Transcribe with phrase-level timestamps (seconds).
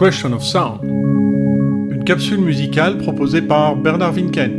[0.00, 4.50] Question of Sound, une capsule musicale proposée par Bernard Winken.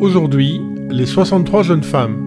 [0.00, 0.58] Aujourd'hui,
[0.88, 2.21] les 63 jeunes femmes.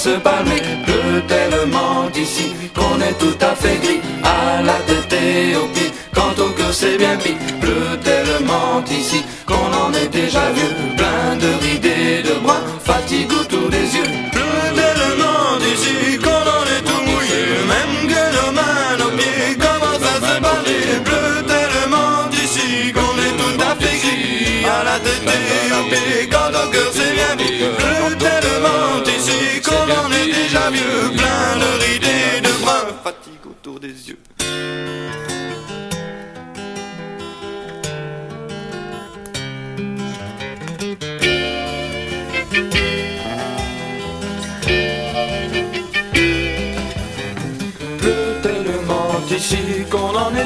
[0.00, 0.62] Se palmer.
[0.86, 5.92] Pleut tellement ici qu'on est tout à fait gris, à la tête et aux pieds,
[6.14, 7.36] quand au cœur c'est bien pis.
[7.60, 13.32] Pleut tellement ici qu'on en est déjà vieux, plein de rides et de bras, fatigue
[13.40, 14.09] autour des yeux.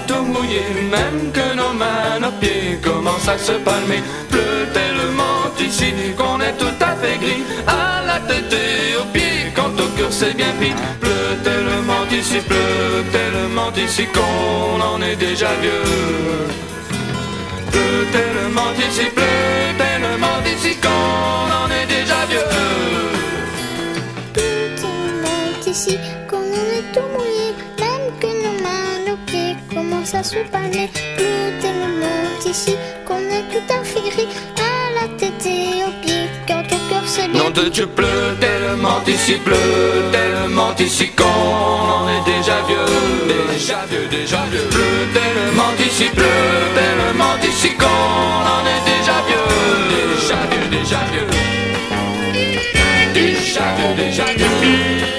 [0.07, 4.03] Tout mouillé, même que nos mains, nos pieds commencent à se palmer.
[4.31, 9.53] Pleut tellement ici qu'on est tout à fait gris, à la tête et aux pieds,
[9.55, 10.75] quand au cœur c'est bien pis.
[11.01, 15.89] Pleut tellement ici, pleut tellement ici qu'on en est déjà vieux.
[17.71, 22.54] Pleut tellement ici, pleut tellement ici qu'on en est déjà vieux.
[30.15, 30.89] À se palmer.
[31.17, 32.77] Pleut tellement ici
[33.07, 34.29] qu'on est tout gris,
[34.59, 37.03] à la tête et aux pieds, quand au cœur
[37.33, 37.43] bien.
[37.43, 39.57] Nom de Dieu pleut tellement ici, pleut
[40.13, 44.69] tellement ici qu'on en est déjà vieux, déjà vieux, déjà vieux.
[44.71, 46.25] Pleut tellement ici, pleut
[46.75, 49.49] tellement ici qu'on en est déjà vieux,
[50.15, 51.29] déjà vieux, déjà vieux.
[53.15, 55.14] Déjà vieux, déjà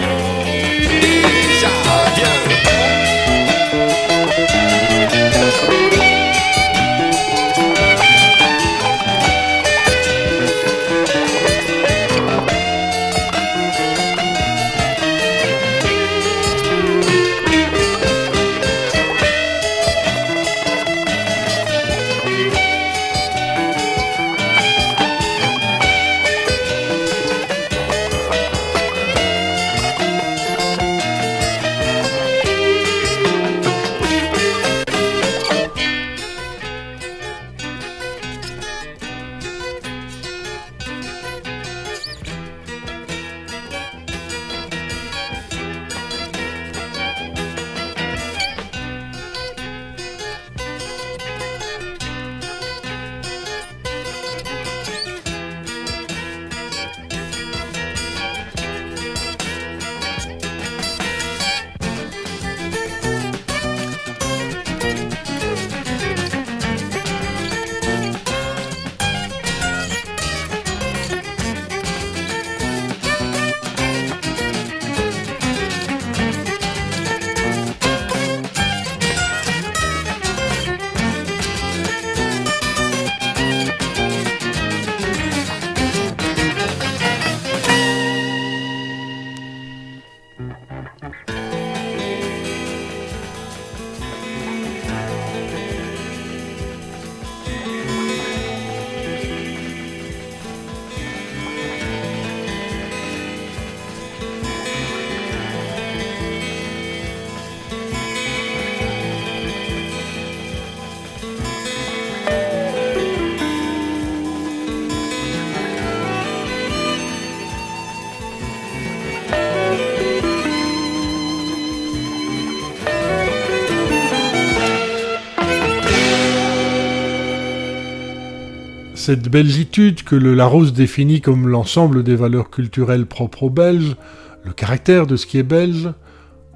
[129.05, 133.95] cette belgitude que le Larousse définit comme l'ensemble des valeurs culturelles propres aux Belges,
[134.43, 135.91] le caractère de ce qui est belge,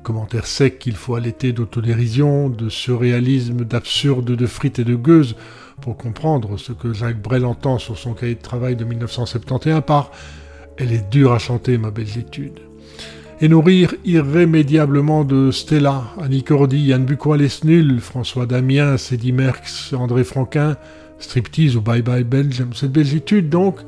[0.01, 5.35] commentaire sec qu'il faut allaiter d'autodérision, de surréalisme, d'absurde, de frites et de gueuses,
[5.79, 10.09] pour comprendre ce que Jacques Brel entend sur son cahier de travail de 1971 par
[10.77, 12.61] Elle est dure à chanter, ma belgitude
[13.41, 19.93] et nourrir irrémédiablement de Stella, Annie Cordy, Yann Bucois les Snuls, François Damien, Cédie Merckx,
[19.93, 20.75] André Franquin,
[21.19, 22.73] Striptease ou Bye Bye Belgium.
[22.73, 23.79] Cette belgitude donc,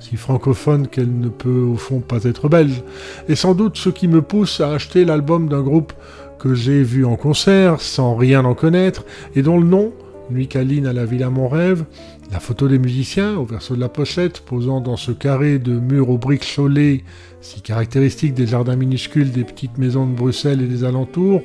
[0.00, 2.82] si francophone qu'elle ne peut au fond pas être belge,
[3.28, 5.92] est sans doute ce qui me pousse à acheter l'album d'un groupe
[6.38, 9.04] que j'ai vu en concert sans rien en connaître
[9.34, 9.92] et dont le nom,
[10.28, 11.84] Nuit câline à la Villa Mon Rêve,
[12.32, 16.10] la photo des musiciens au verso de la pochette, posant dans ce carré de murs
[16.10, 17.04] aux briques cholées,
[17.40, 21.42] si caractéristique des jardins minuscules des petites maisons de Bruxelles et des alentours,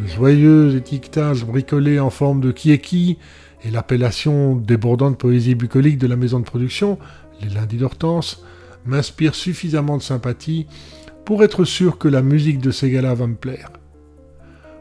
[0.00, 3.18] le joyeux étiquetage bricolé en forme de qui est qui,
[3.64, 6.98] et l'appellation débordante poésie bucolique de la maison de production,
[7.40, 8.44] les lundis d'Hortense,
[8.84, 10.66] m'inspirent suffisamment de sympathie
[11.24, 13.70] pour être sûr que la musique de ces gars-là va me plaire.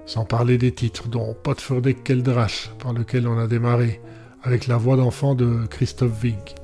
[0.06, 4.02] Sans parler des titres, dont Potfordek Keldrash, par lequel on a démarré,
[4.42, 6.56] avec la voix d'enfant de Christophe Wink.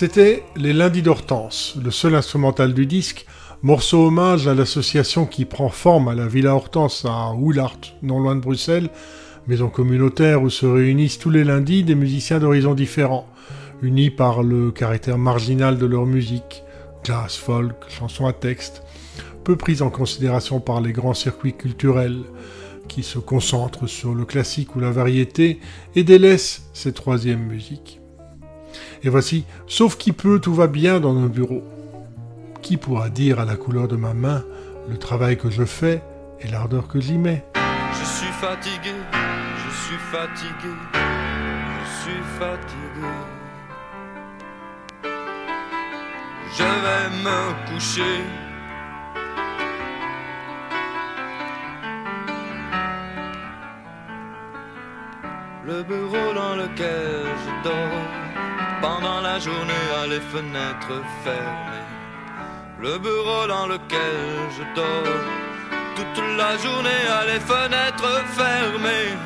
[0.00, 3.26] C'était Les Lundis d'Hortense, le seul instrumental du disque,
[3.60, 8.34] morceau hommage à l'association qui prend forme à la Villa Hortense à Oulart, non loin
[8.34, 8.88] de Bruxelles,
[9.46, 13.28] maison communautaire où se réunissent tous les lundis des musiciens d'horizons différents,
[13.82, 16.62] unis par le caractère marginal de leur musique,
[17.04, 18.82] jazz, folk, chansons à texte,
[19.44, 22.22] peu prise en considération par les grands circuits culturels,
[22.88, 25.60] qui se concentrent sur le classique ou la variété
[25.94, 28.00] et délaissent ces troisièmes musiques.
[29.02, 31.64] Et voici, sauf qui peut, tout va bien dans nos bureaux.
[32.60, 34.44] Qui pourra dire à la couleur de ma main
[34.88, 36.02] le travail que je fais
[36.40, 37.42] et l'ardeur que j'y mets?
[37.54, 38.94] Je suis fatigué,
[39.56, 43.08] je suis fatigué, je suis fatigué.
[46.52, 48.22] Je vais me coucher.
[55.64, 58.29] Le bureau dans lequel je dors
[58.80, 61.88] pendant la journée à les fenêtres fermées.
[62.80, 64.16] Le bureau dans lequel
[64.56, 65.24] je dors
[65.96, 69.16] toute la journée à les fenêtres fermées.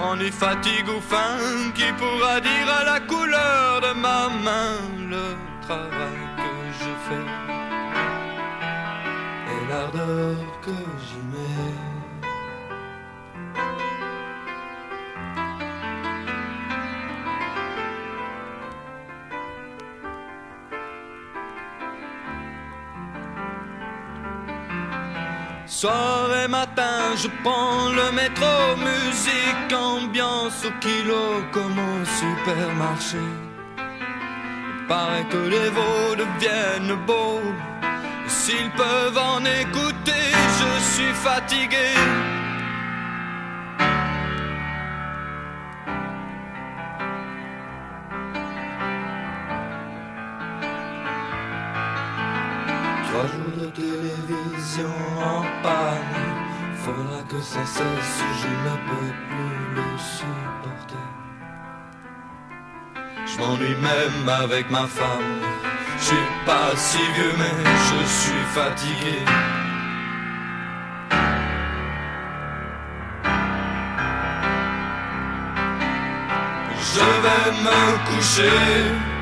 [0.00, 1.38] Ennui, fatigue ou faim,
[1.74, 4.76] qui pourra dire à la couleur de ma main
[5.14, 7.26] le travail que je fais?
[9.52, 10.76] Et l'ardeur que
[25.80, 33.18] Soir et matin, je prends le métro, musique, ambiance au kilo comme au supermarché.
[33.76, 37.42] Il paraît que les veaux deviennent beaux.
[38.28, 40.26] S'ils peuvent en écouter,
[40.60, 41.90] je suis fatigué.
[53.74, 56.22] Télévision en panne.
[56.84, 61.06] Faudra que ça cesse, je ne peux plus le supporter.
[63.26, 65.40] Je m'ennuie même avec ma femme.
[65.98, 66.16] Je suis
[66.46, 69.18] pas si vieux, mais je suis fatigué.
[76.94, 79.13] Je vais me coucher.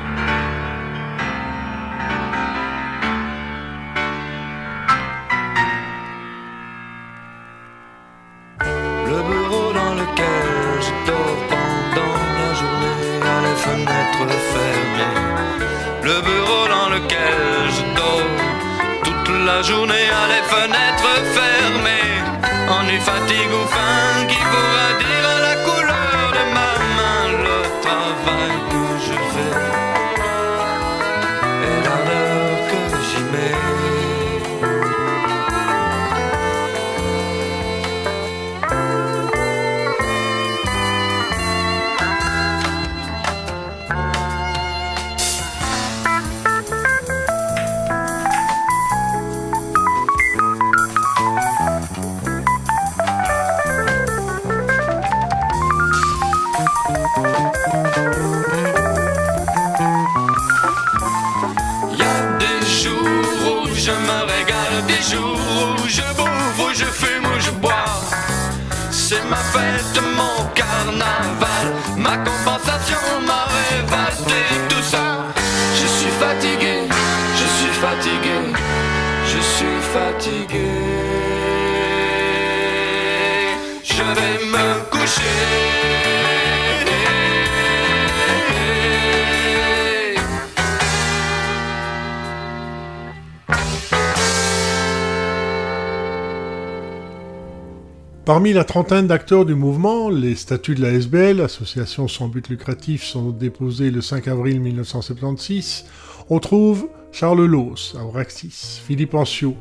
[98.25, 103.03] Parmi la trentaine d'acteurs du mouvement, les statuts de la SBL, association sans but lucratif,
[103.03, 105.83] sont déposés le 5 avril 1976.
[106.29, 109.57] On trouve Charles Loos, Auraxis, Philippe Ancio,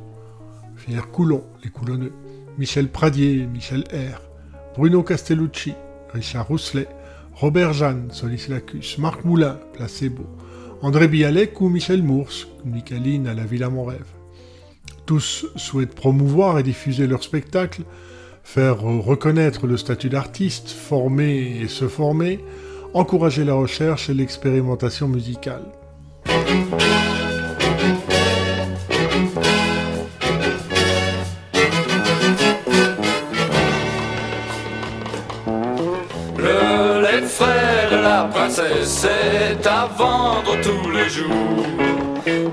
[0.76, 2.12] Pierre Coulon, Les Coulonneux,
[2.56, 4.20] Michel Pradier, Michel R,
[4.76, 5.74] Bruno Castellucci,
[6.14, 6.86] Richard Rousselet,
[7.34, 10.24] Robert Jeanne, Solis Lacus, Marc Moulin, Placebo,
[10.82, 13.98] André Bialek ou Michel Mours, Micaline à la Villa Montreuil.
[15.04, 17.82] Tous souhaitent promouvoir et diffuser leur spectacle,
[18.42, 22.40] faire reconnaître le statut d'artiste, former et se former,
[22.94, 25.64] encourager la recherche et l'expérimentation musicale.
[36.36, 41.66] Le, les frères de la princesse c'est à vendre tous les jours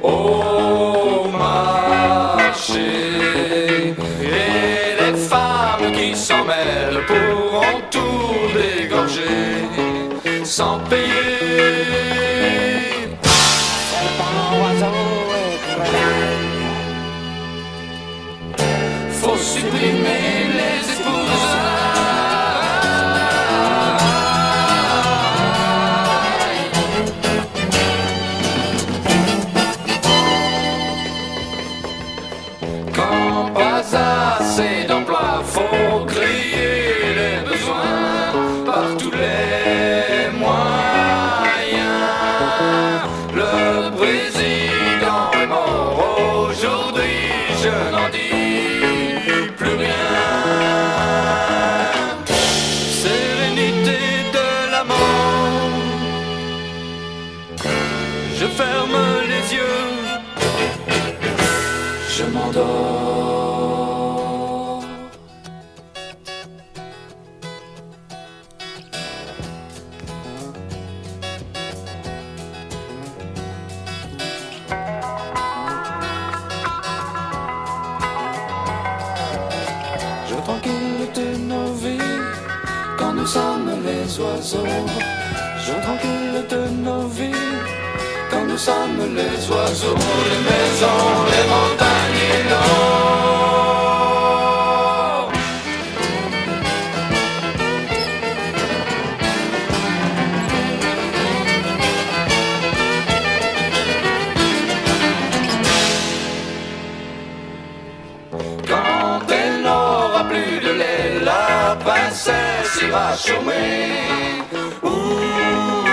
[0.03, 3.18] au marché.
[10.89, 11.28] Payer.
[58.39, 58.97] Je ferme
[59.27, 59.89] les yeux,
[62.15, 63.38] je m'endors.
[89.15, 89.95] Les oiseaux,
[90.29, 92.79] les maisons, les montagnes et.
[108.67, 114.43] Quand elle n'aura plus de lait, la princesse ira chômer
[114.83, 114.97] ou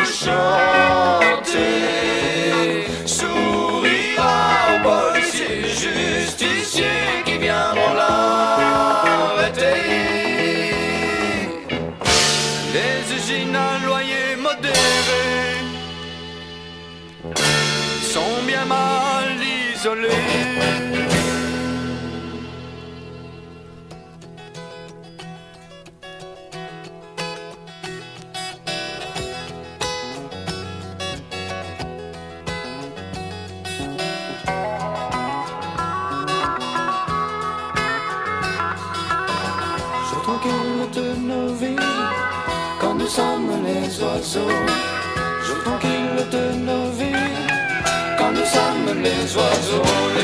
[0.04, 1.46] chanter.
[18.16, 19.36] Sont bien mal
[19.74, 20.85] isolées.
[44.16, 44.40] Oiseaux.
[45.46, 47.12] Je tranquille de nos vies
[48.18, 50.15] quand nous sommes les oiseaux,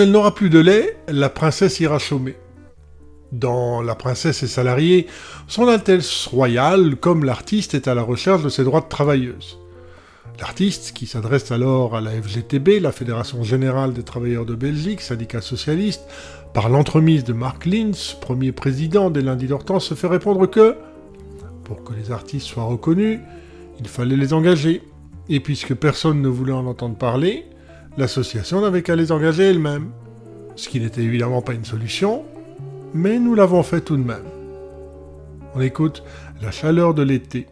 [0.00, 2.36] Elle n'aura plus de lait, la princesse ira chômer.
[3.32, 5.08] Dans La princesse et salariée,
[5.48, 9.58] son Altesse royale, comme l'artiste, est à la recherche de ses droits de travailleuse.
[10.38, 15.40] L'artiste, qui s'adresse alors à la FGTB, la Fédération Générale des Travailleurs de Belgique, syndicat
[15.40, 16.02] socialiste,
[16.54, 20.76] par l'entremise de Mark Lins, premier président des lundis d'Hortense, se fait répondre que,
[21.64, 23.18] pour que les artistes soient reconnus,
[23.80, 24.82] il fallait les engager.
[25.28, 27.46] Et puisque personne ne voulait en entendre parler,
[27.98, 29.90] l'association n'avait qu'à les engager elle-même.
[30.54, 32.24] Ce qui n'était évidemment pas une solution,
[32.94, 34.24] mais nous l'avons fait tout de même.
[35.54, 36.04] On écoute
[36.40, 37.46] La chaleur de l'été.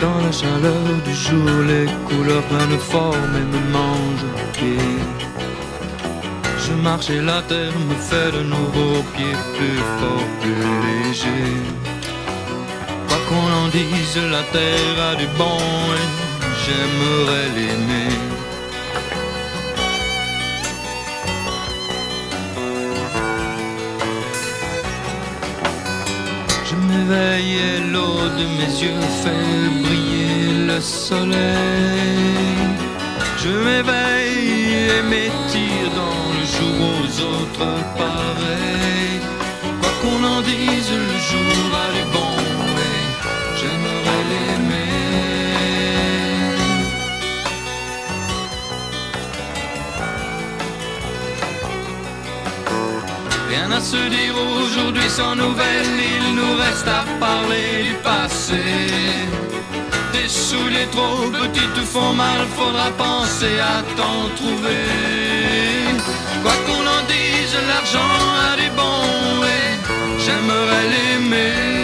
[0.00, 4.98] Dans la chaleur du jour, les couleurs prennent forme et me mangent les pieds.
[6.58, 11.77] Je marche et la terre me fait de nouveaux pieds plus forts, plus légers.
[13.68, 15.58] Quoi qu'on en dise, la terre a du bon
[15.94, 16.08] et
[16.62, 18.14] j'aimerais l'aimer.
[26.64, 31.36] Je m'éveille et l'eau de mes yeux fait briller le soleil.
[33.38, 39.20] Je m'éveille et m'étire dans le jour aux autres pareil.
[39.80, 42.27] Quoi qu'on en dise, le jour a du bon
[53.80, 58.60] Se dire aujourd'hui sans nouvelles, il nous reste à parler du passé.
[60.12, 64.84] Des souliers trop petits te font mal, faudra penser à t'en trouver.
[66.42, 68.14] Quoi qu'on en dise, l'argent
[68.50, 71.77] a des bons et j'aimerais l'aimer.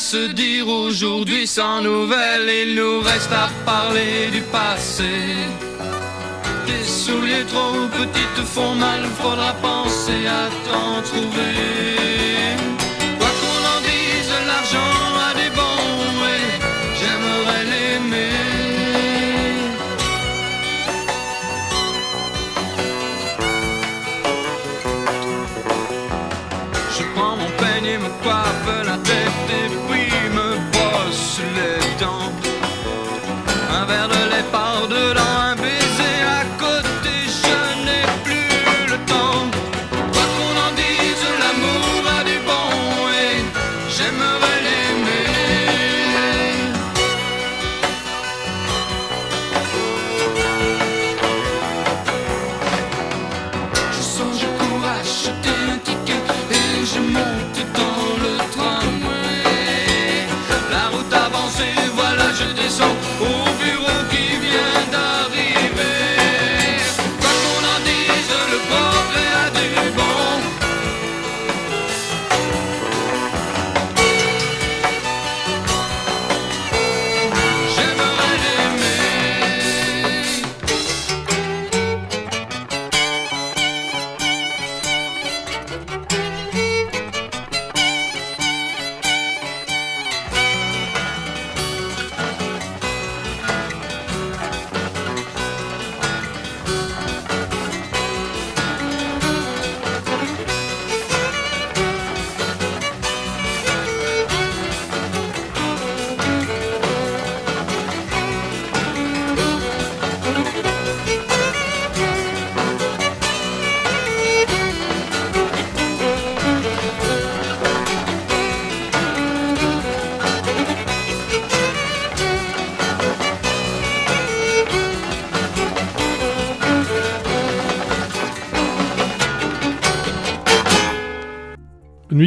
[0.00, 5.12] Se dire aujourd'hui sans nouvelles, il nous reste à parler du passé.
[6.66, 11.79] Des souliers trop petits te font mal, faudra penser à t'en trouver.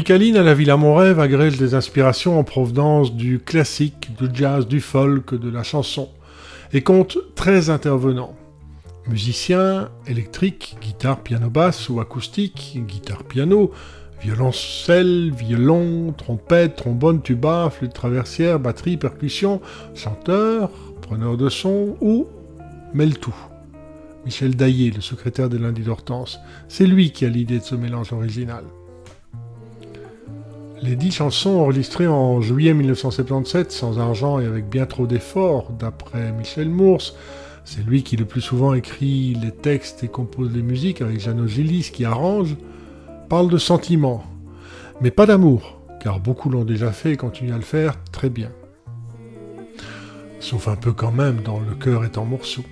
[0.04, 4.68] Nuit câline à la Villa Montrêve agrège des inspirations en provenance du classique, du jazz,
[4.68, 6.10] du folk, de la chanson,
[6.74, 8.36] et compte 13 intervenants.
[9.08, 13.72] Musiciens, électriques, guitare, piano basse ou acoustique, guitare, piano,
[14.22, 19.62] violoncelle, violon, trompette, trombone, tuba, flûte traversière, batterie, percussion,
[19.96, 20.70] chanteur,
[21.02, 22.28] preneur de son ou
[22.94, 23.36] mêle tout.
[24.26, 28.12] Michel Daillé, le secrétaire de lundi d'Hortense, c'est lui qui a l'idée de ce mélange
[28.12, 28.66] original.
[30.84, 36.34] Les dix chansons enregistrées en juillet 1977 sans argent et avec bien trop d'efforts, d'après
[36.34, 37.14] Michel Mours,
[37.64, 41.48] c'est lui qui le plus souvent écrit les textes et compose les musiques avec Jeannot
[41.48, 42.58] Gillis qui arrange,
[43.30, 44.26] parlent de sentiments,
[45.00, 48.52] mais pas d'amour, car beaucoup l'ont déjà fait et continuent à le faire très bien.
[50.42, 52.66] Sauf un peu quand même dans Le cœur est en morceaux.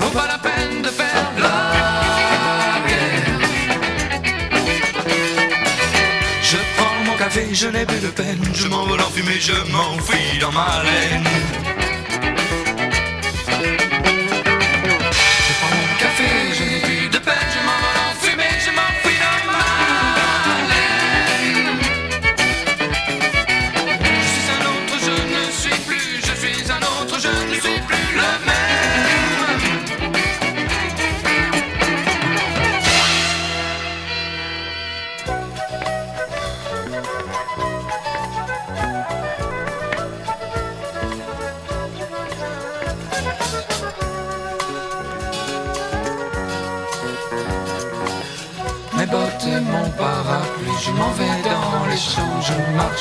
[0.00, 3.38] Vaut pas la peine de faire la guerre.
[6.42, 8.42] Je prends mon café, je n'ai plus de peine.
[8.54, 11.77] Je m'envole en fumée, je m'enfuis dans ma laine.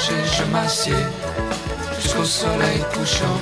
[0.09, 1.05] Je m'assieds
[1.99, 3.37] jusqu'au soleil couchant.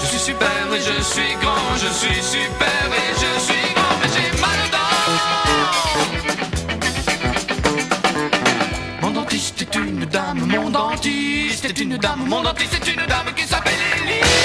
[0.00, 4.08] Je suis super et je suis grand, je suis super et je suis grand, mais
[4.14, 4.94] j'ai mal aux dents.
[9.02, 13.34] Mon dentiste est une dame, mon dentiste est une dame, mon dentiste est une dame
[13.34, 14.37] qui s'appelle Élise.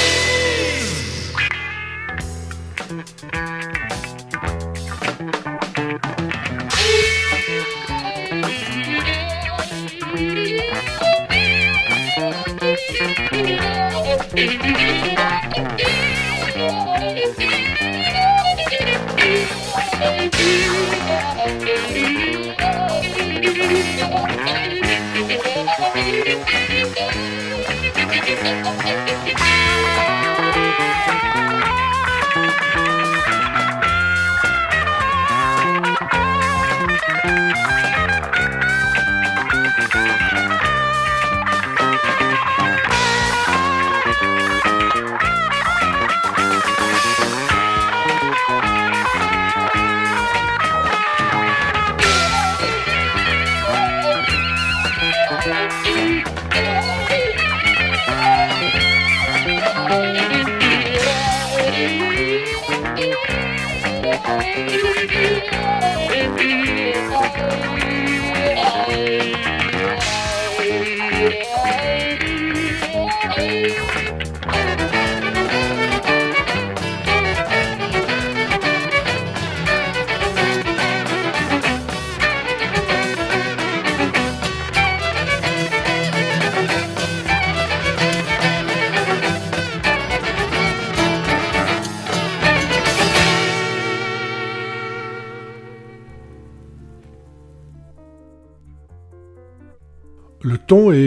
[39.95, 40.32] Le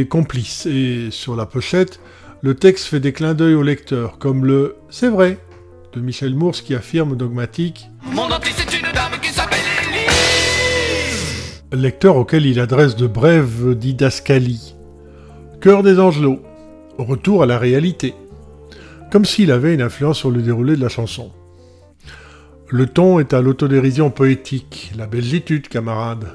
[0.07, 2.01] est complice et sur la pochette,
[2.41, 5.39] le texte fait des clins d'œil au lecteur, comme le C'est vrai
[5.95, 11.65] de Michel Mours qui affirme dogmatique Mon dentiste est une dame qui s'appelle Élise.
[11.73, 14.77] lecteur auquel il adresse de brèves didascalies.
[15.61, 16.41] Cœur des Angelots,
[16.99, 18.15] retour à la réalité,
[19.11, 21.33] comme s'il avait une influence sur le déroulé de la chanson.
[22.69, 26.29] Le ton est à l'autodérision poétique, la belgitude, camarade.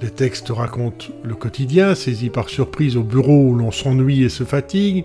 [0.00, 4.44] Les textes racontent le quotidien, saisi par surprise au bureau où l'on s'ennuie et se
[4.44, 5.04] fatigue,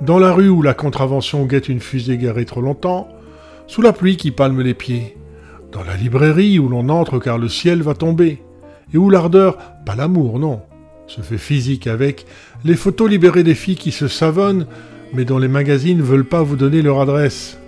[0.00, 3.08] dans la rue où la contravention guette une fusée garée trop longtemps,
[3.66, 5.16] sous la pluie qui palme les pieds,
[5.72, 8.42] dans la librairie où l'on entre car le ciel va tomber,
[8.94, 10.62] et où l'ardeur, pas l'amour, non,
[11.08, 12.24] se fait physique avec
[12.64, 14.66] les photos libérées des filles qui se savonnent,
[15.12, 17.58] mais dont les magazines ne veulent pas vous donner leur adresse.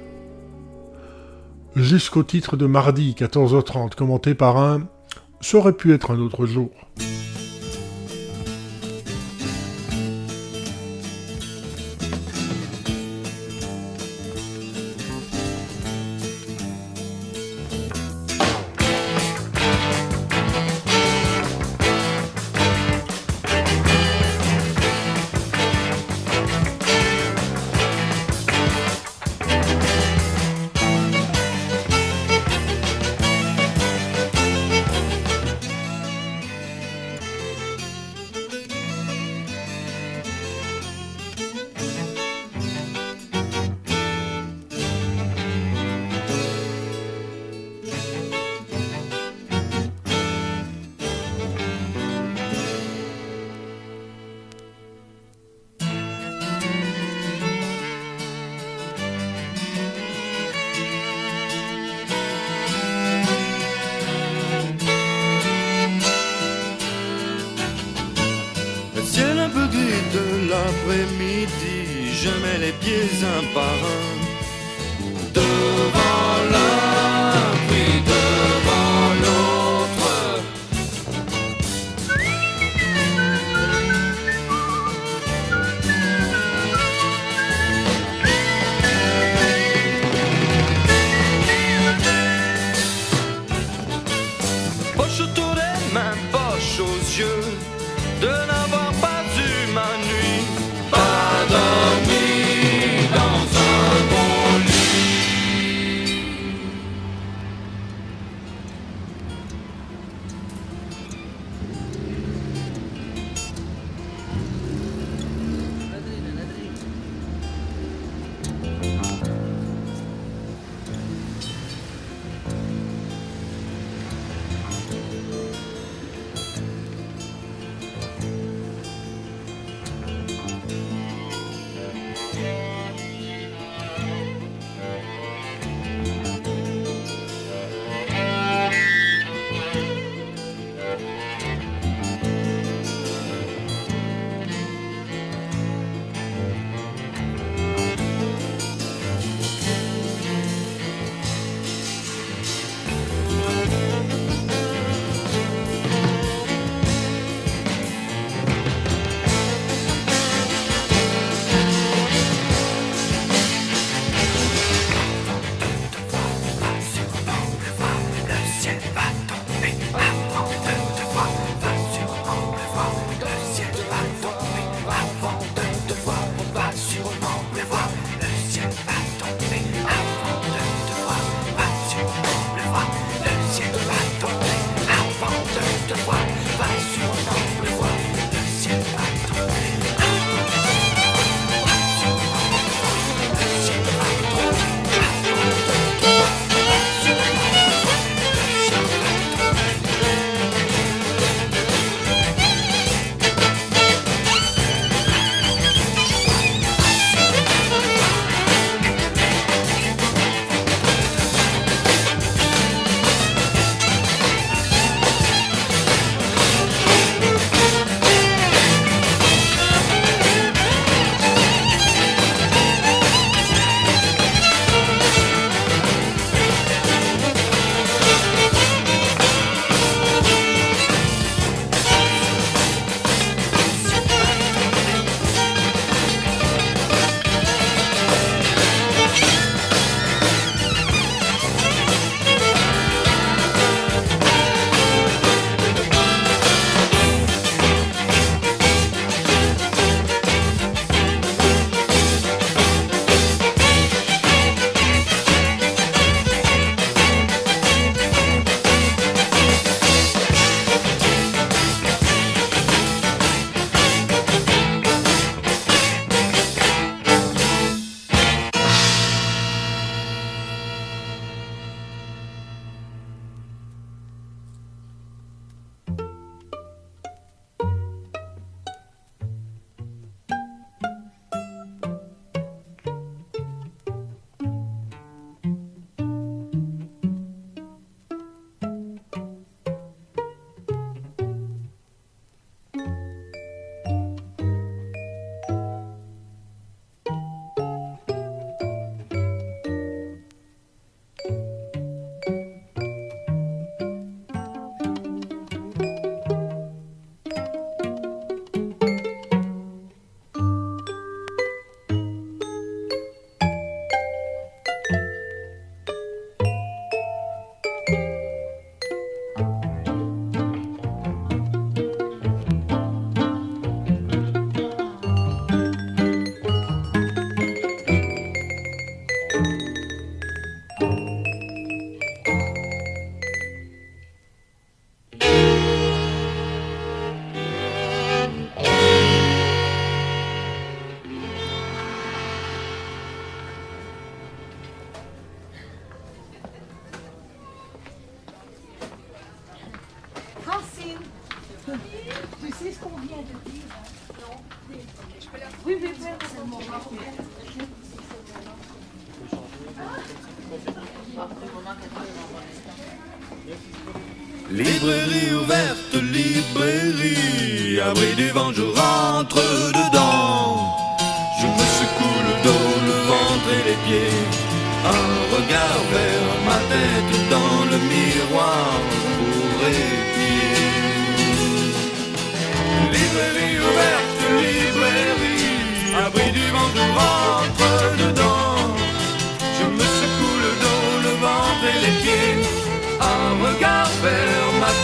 [1.75, 4.83] Jusqu'au titre de mardi 14h30, commenté par un
[5.45, 6.71] Ça aurait pu être un autre jour.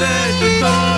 [0.01, 0.90] Vers ma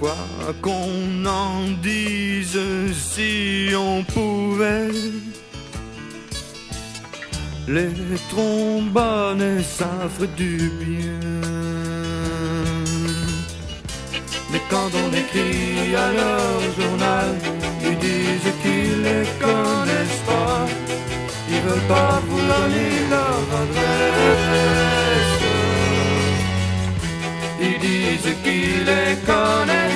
[0.00, 0.14] Quoi
[0.62, 2.58] qu'on en dise,
[2.94, 4.90] si on pouvait
[7.66, 7.90] les
[8.30, 11.20] trombones, ça ferait du bien.
[14.52, 17.36] Mais quand on écrit à leur journal,
[17.82, 20.66] ils disent qu'ils les connaissent pas.
[21.50, 24.58] Ils veulent pas vous donner leur adresse.
[27.60, 29.87] Ils disent qu'ils les connaissent.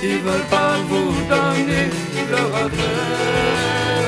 [0.00, 1.90] Ils veulent pas vous donner
[2.30, 4.07] leur adresse.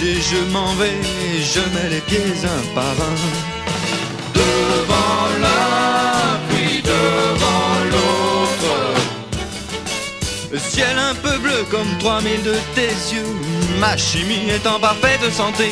[0.00, 1.00] Dégagé, je m'en vais,
[1.42, 3.16] je mets les pieds un par un.
[4.34, 8.76] Devant l'un, puis devant l'autre.
[10.52, 13.36] Le ciel un peu bleu comme 3000 de tes yeux.
[13.78, 15.70] Ma chimie est en parfaite santé.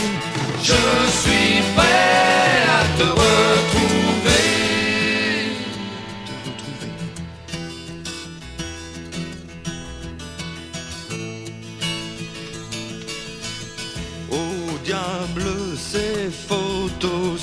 [0.62, 0.72] Je
[1.20, 4.57] suis prêt à te retrouver.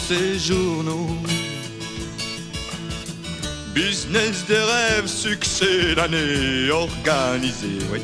[0.08, 1.18] Ces journaux.
[3.74, 8.02] Business des rêves, succès d'année organisé, oui.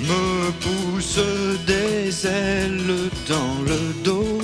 [0.00, 1.20] Me pousse
[1.66, 4.38] des ailes dans le dos.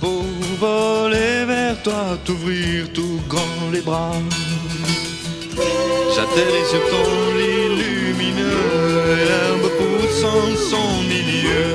[0.00, 0.24] Pour
[0.60, 4.22] voler vers toi, t'ouvrir tout grand les bras.
[6.14, 8.60] J'atterris sur ton lit lumineux,
[9.12, 11.74] et l'herbe pousse en son milieu.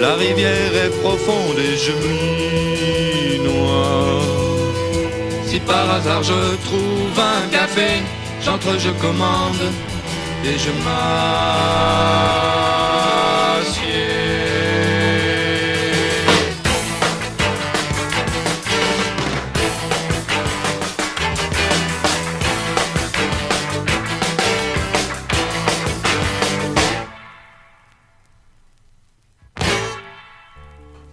[0.00, 4.22] La rivière est profonde et je m'y noie.
[5.46, 8.02] Si par hasard je trouve un café,
[8.42, 9.62] j'entre, je commande
[10.44, 12.77] et je m'assieds.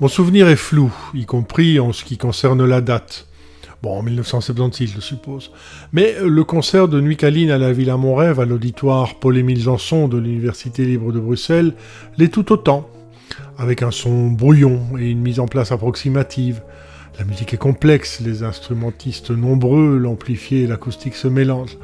[0.06, 3.26] Mon souvenir est flou, y compris en ce qui concerne la date.
[3.82, 5.50] Bon, en 1976, je suppose.
[5.94, 10.08] Mais le concert de Nuit Caline à la Villa Mon Rêve, à l'auditoire Paul-Émile Janson
[10.08, 11.74] de l'Université libre de Bruxelles,
[12.20, 12.88] l'est tout autant,
[13.58, 16.62] avec un son brouillon et une mise en place approximative.
[17.18, 21.80] La musique est complexe, les instrumentistes nombreux, l'amplifié et l'acoustique se mélangent.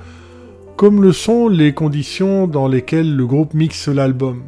[0.77, 4.43] comme le sont les conditions dans lesquelles le groupe mixe l'album.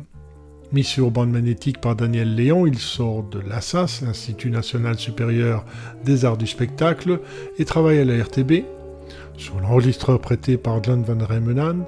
[0.74, 5.66] Mis sur bande magnétique par Daniel Léon, il sort de l'ASSAS, l'Institut National Supérieur
[6.04, 7.20] des Arts du Spectacle,
[7.60, 8.64] et travaille à la RTB,
[9.38, 11.84] sur l'enregistreur prêté par John Van Remenen,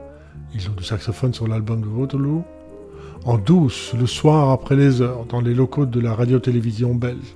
[0.54, 2.44] il joue du saxophone sur l'album de Waterloo,
[3.26, 7.36] en douce, le soir après les heures, dans les locaux de la radio-télévision belge.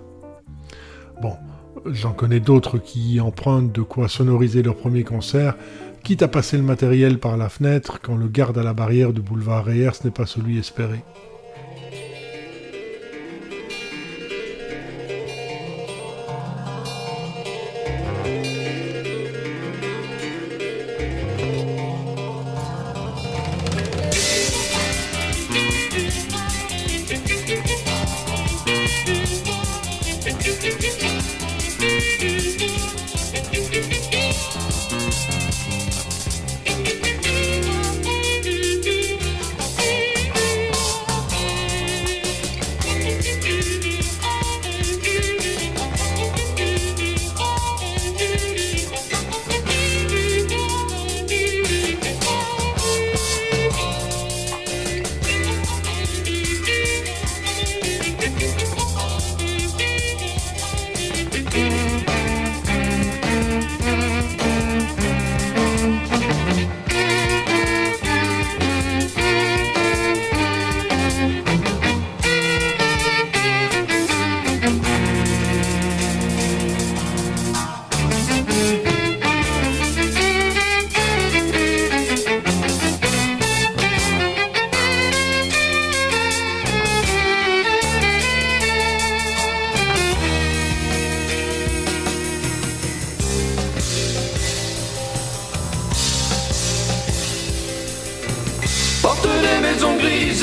[1.20, 1.34] Bon,
[1.88, 5.56] j'en connais d'autres qui empruntent de quoi sonoriser leur premier concert,
[6.04, 9.22] quitte à passer le matériel par la fenêtre quand le garde à la barrière du
[9.22, 11.04] boulevard Reyers n'est pas celui espéré.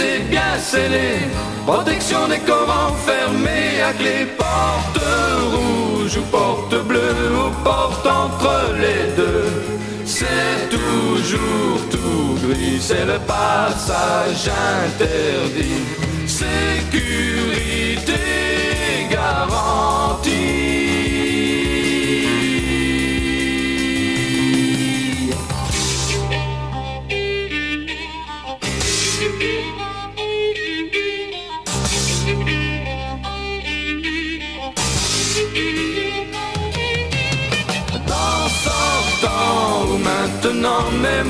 [0.01, 1.21] Et bien scellées.
[1.67, 4.27] Protection des corps enfermés à clé.
[4.37, 5.05] Porte
[5.53, 9.53] rouge ou porte bleue ou porte entre les deux.
[10.05, 14.49] C'est toujours tout gris, c'est le passage
[14.85, 15.83] interdit.
[16.27, 18.16] Sécurité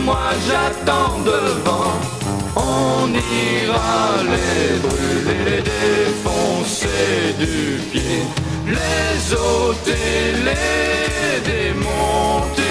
[0.04, 1.92] moi j'attends devant.
[2.56, 8.22] On ira les brûler, les défoncer du pied,
[8.66, 12.65] les ôter, les démonter.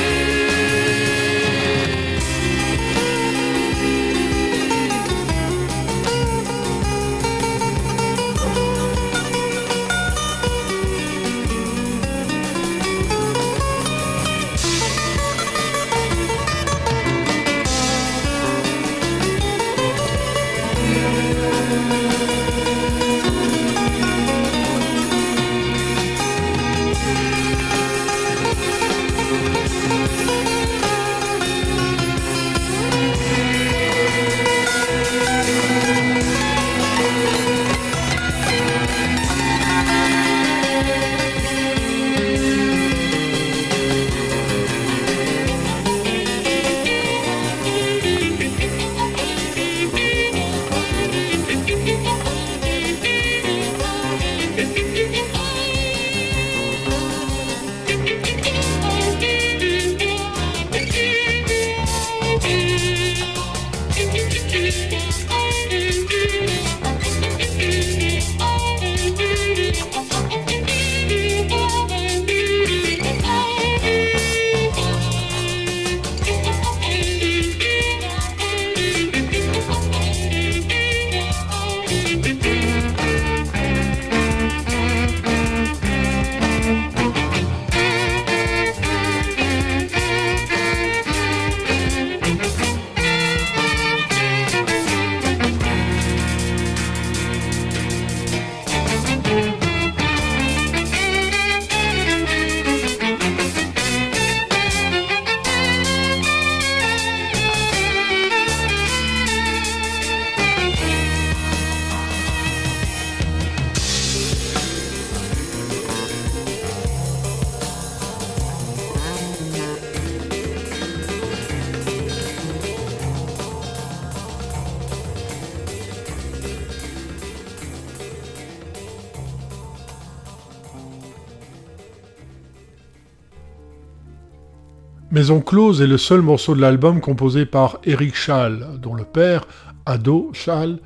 [135.26, 139.48] Maison Close est le seul morceau de l'album composé par Eric Schall, dont le père,
[139.88, 140.78] ado Schall,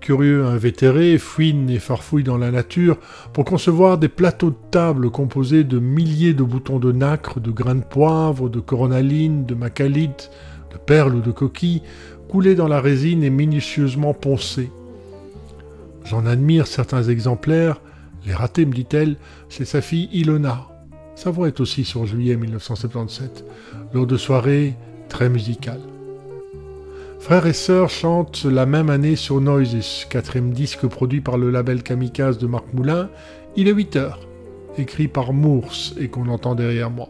[0.00, 2.98] curieux invétéré, fouine et farfouille dans la nature
[3.32, 7.76] pour concevoir des plateaux de table composés de milliers de boutons de nacre, de grains
[7.76, 10.32] de poivre, de coronaline, de macalite,
[10.72, 11.82] de perles ou de coquilles,
[12.28, 14.72] coulés dans la résine et minutieusement poncés.
[16.04, 17.80] J'en admire certains exemplaires,
[18.26, 19.18] les ratés, me dit-elle,
[19.48, 20.73] c'est sa fille Ilona.
[21.14, 23.44] Sa voix est aussi sur juillet 1977,
[23.92, 24.74] lors de soirées
[25.08, 25.80] très musicales.
[27.20, 31.82] Frères et sœurs chantent la même année sur Noises, quatrième disque produit par le label
[31.82, 33.08] Kamikaze de Marc Moulin.
[33.56, 34.20] Il est 8 heures,
[34.76, 37.08] écrit par Mours et qu'on entend derrière moi.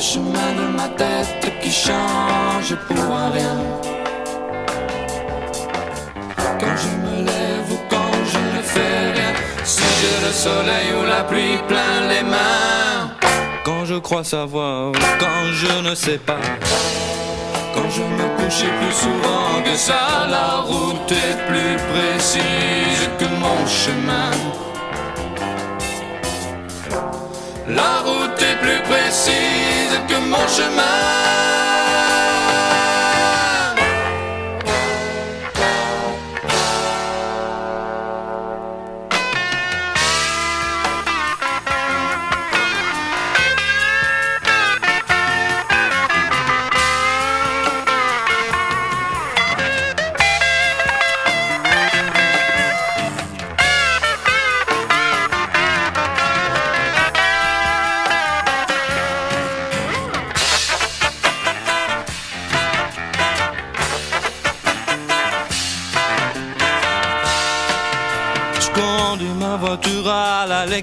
[0.00, 3.58] Le chemin de ma tête qui change pour rien.
[6.58, 9.32] Quand je me lève ou quand je ne fais rien.
[9.62, 13.10] Si j'ai le soleil ou la pluie plein les mains.
[13.62, 16.40] Quand je crois savoir, quand je ne sais pas.
[17.74, 23.66] Quand je me couche plus souvent que ça, la route est plus précise que mon
[23.66, 24.30] chemin.
[27.68, 28.29] La route
[28.60, 32.29] plus précise que mon chemin.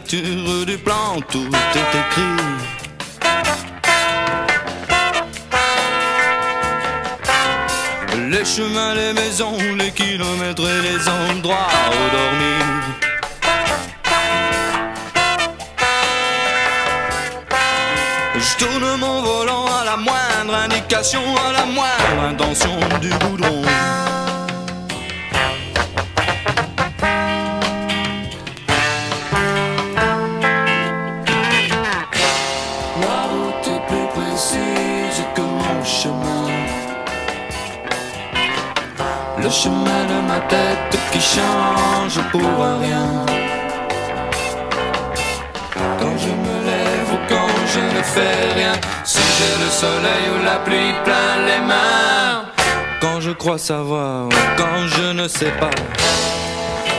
[0.07, 2.23] Du plan, tout est écrit.
[8.29, 12.65] Les chemins, les maisons, les kilomètres et les endroits où dormir.
[18.35, 23.63] Je tourne mon volant à la moindre indication, à la moindre intention du goudron.
[39.63, 42.41] Chemin de ma tête qui change pour
[42.85, 43.07] rien.
[45.99, 48.73] Quand je me lève ou quand je ne fais rien.
[49.03, 52.45] Si j'ai le soleil ou la pluie plein les mains.
[53.01, 55.75] Quand je crois savoir, quand je ne sais pas.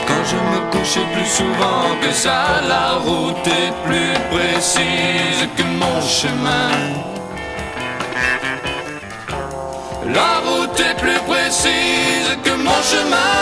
[0.07, 5.97] Quand je me couche plus souvent que ça, la route est plus précise que mon
[6.01, 6.71] chemin.
[10.17, 12.08] La route est plus précise
[12.69, 13.39] mon chemin.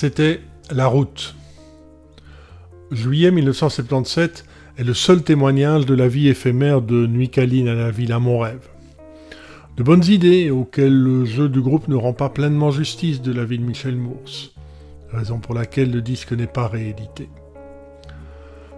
[0.00, 0.40] C'était
[0.70, 1.34] La route.
[2.90, 4.46] Juillet 1977
[4.78, 8.38] est le seul témoignage de la vie éphémère de Nuit Caline à la Villa Mon
[8.38, 8.66] Rêve.
[9.76, 13.44] De bonnes idées auxquelles le jeu du groupe ne rend pas pleinement justice de la
[13.44, 14.54] vie de Michel Mours,
[15.12, 17.28] raison pour laquelle le disque n'est pas réédité.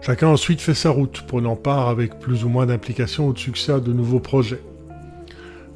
[0.01, 3.79] Chacun ensuite fait sa route, prenant part avec plus ou moins d'implication au succès à
[3.79, 4.65] de nouveaux projets.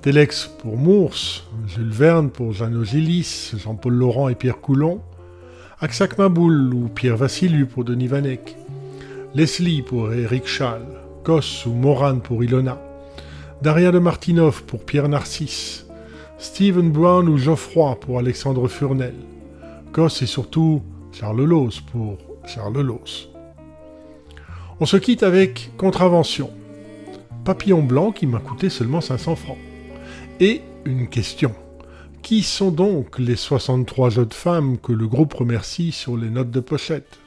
[0.02, 5.00] Telex pour Mours, Jules Verne pour Jeannot Gillis, Jean-Paul Laurent et Pierre Coulon,
[5.78, 8.56] Aksak Maboul ou Pierre Vassiliou pour Denis Vanek,
[9.34, 10.86] Leslie pour Eric Schall,
[11.22, 12.80] Kos ou Moran pour Ilona,
[13.60, 15.86] Daria de Martinov pour Pierre Narcisse,
[16.38, 19.16] Stephen Brown ou Geoffroy pour Alexandre Furnel,
[19.92, 22.16] Kos et surtout Charles Loos pour
[22.46, 23.28] Charles Loos.
[24.80, 26.48] On se quitte avec Contravention,
[27.44, 29.58] Papillon blanc qui m'a coûté seulement 500 francs.
[30.40, 31.54] Et une question.
[32.26, 36.58] Qui sont donc les 63 jeunes femmes que le groupe remercie sur les notes de
[36.58, 37.20] pochette?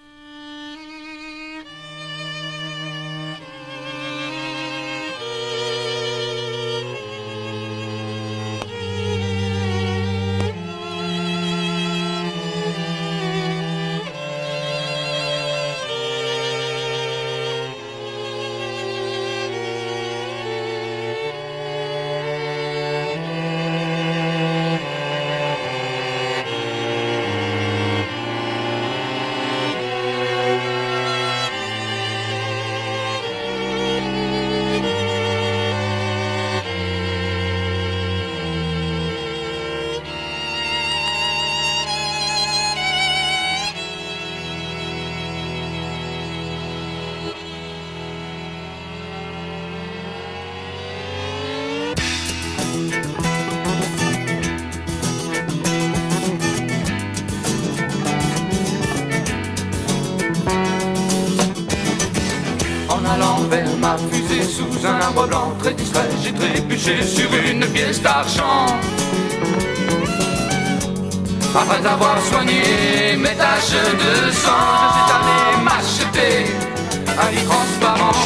[67.20, 68.66] Sur une pièce d'argent.
[71.62, 76.36] Après avoir soigné mes taches de sang, je suis allé m'acheter
[77.24, 78.22] un lit transparent.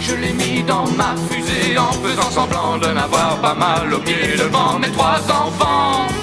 [0.00, 4.36] Je l'ai mis dans ma fusée en faisant semblant de n'avoir pas mal au pied
[4.36, 6.17] devant mes trois enfants.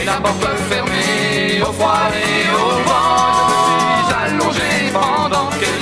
[0.00, 5.79] Et la porte fermée au froid et au vent, je me suis allongé pendant quelques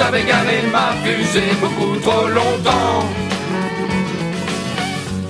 [0.00, 3.04] j'avais garé ma fusée beaucoup trop longtemps.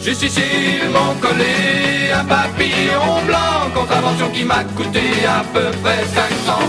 [0.00, 0.42] Juste ici,
[0.82, 5.02] ils m'ont collé un papillon blanc, contravention qui m'a coûté
[5.38, 6.59] à peu près 500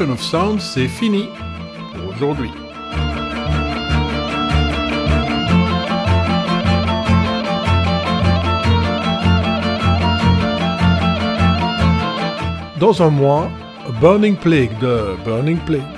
[0.00, 1.28] Of Sound, c'est fini
[1.92, 2.50] pour aujourd'hui.
[12.80, 13.50] Dans un mois,
[14.00, 15.91] Burning Plague de Burning Plague.